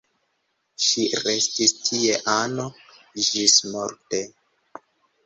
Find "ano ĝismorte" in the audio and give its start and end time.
2.37-4.23